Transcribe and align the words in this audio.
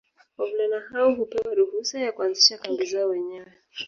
Wavulana 0.37 0.79
hao 0.79 1.15
hupewa 1.15 1.55
ruhusa 1.55 1.99
ya 1.99 2.11
kuanzisha 2.11 2.57
kambi 2.57 2.85
zao 2.85 3.09
wenyewe 3.09 3.47